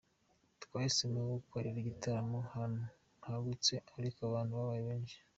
Twahisemo 0.63 1.19
gukorera 1.35 1.77
igitaramo 1.79 2.37
ahantu 2.47 2.81
hagutse 3.25 3.73
ariko 3.97 4.19
abantu 4.23 4.51
babaye 4.59 4.81
benshi. 4.89 5.17